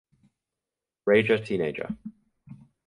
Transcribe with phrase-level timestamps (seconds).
[1.07, 1.95] Rager Teenager!